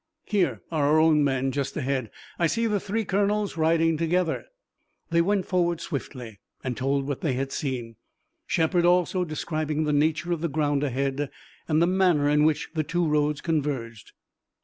[0.25, 2.09] "Here are our own men just ahead.
[2.39, 4.45] I see the three colonels riding together."
[5.11, 7.97] They went forward swiftly and told what they had seen,
[8.47, 11.29] Shepard also describing the nature of the ground ahead,
[11.67, 14.13] and the manner in which the two roads converged.